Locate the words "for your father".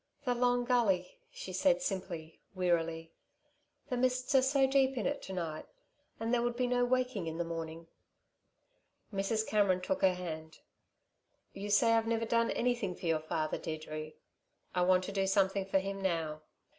12.95-13.59